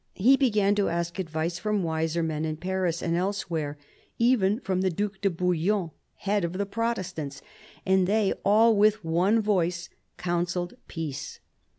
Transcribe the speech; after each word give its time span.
He 0.15 0.35
began 0.35 0.73
to 0.77 0.89
ask 0.89 1.19
advice 1.19 1.59
from 1.59 1.83
wiser 1.83 2.23
men 2.23 2.43
in 2.43 2.57
Paris 2.57 3.03
and 3.03 3.15
elsewhere, 3.15 3.77
even 4.17 4.59
from 4.59 4.81
the 4.81 4.89
Due 4.89 5.11
de 5.21 5.29
Bouillon, 5.29 5.91
head 6.15 6.43
of 6.43 6.53
the 6.53 6.65
Protestants, 6.65 7.43
and 7.85 8.07
they 8.07 8.33
all 8.43 8.75
with 8.75 9.05
one 9.05 9.39
voice 9.41 9.89
counselled 10.17 10.73
peace. 10.87 11.39